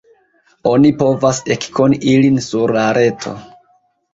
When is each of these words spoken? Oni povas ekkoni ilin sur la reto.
Oni 0.69 0.91
povas 1.01 1.43
ekkoni 1.57 1.99
ilin 2.15 2.41
sur 2.49 2.77
la 2.79 2.87
reto. 3.01 3.37